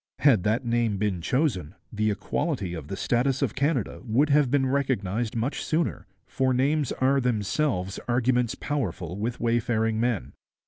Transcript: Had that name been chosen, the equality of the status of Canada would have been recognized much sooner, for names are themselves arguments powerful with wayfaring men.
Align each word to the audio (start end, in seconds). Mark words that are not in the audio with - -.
Had 0.21 0.41
that 0.41 0.65
name 0.65 0.97
been 0.97 1.21
chosen, 1.21 1.75
the 1.93 2.09
equality 2.09 2.73
of 2.73 2.87
the 2.87 2.97
status 2.97 3.43
of 3.43 3.53
Canada 3.53 4.01
would 4.03 4.31
have 4.31 4.49
been 4.49 4.65
recognized 4.65 5.35
much 5.35 5.61
sooner, 5.63 6.07
for 6.25 6.55
names 6.55 6.91
are 6.93 7.21
themselves 7.21 7.99
arguments 8.07 8.55
powerful 8.55 9.15
with 9.15 9.39
wayfaring 9.39 9.99
men. 9.99 10.33